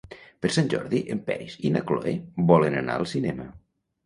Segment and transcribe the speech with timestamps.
[0.45, 2.15] Per Sant Jordi en Peris i na Cloè
[2.53, 3.49] volen anar al cinema.